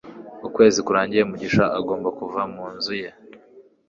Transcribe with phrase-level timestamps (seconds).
[0.47, 3.09] ukwezi kurangiye mugisha agomba kuva mu nzu ye